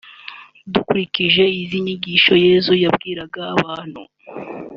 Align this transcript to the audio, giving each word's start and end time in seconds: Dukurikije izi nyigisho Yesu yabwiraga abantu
Dukurikije 0.73 1.43
izi 1.61 1.77
nyigisho 1.85 2.33
Yesu 2.45 2.73
yabwiraga 2.83 3.41
abantu 3.55 4.01